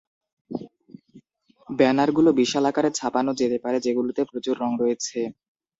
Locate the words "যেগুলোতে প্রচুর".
3.85-4.55